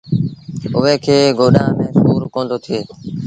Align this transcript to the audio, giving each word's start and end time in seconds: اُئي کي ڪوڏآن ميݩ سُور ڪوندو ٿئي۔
اُئي 0.77 0.95
کي 1.05 1.17
ڪوڏآن 1.37 1.69
ميݩ 1.77 1.93
سُور 1.97 2.21
ڪوندو 2.33 2.57
ٿئي۔ 2.65 2.79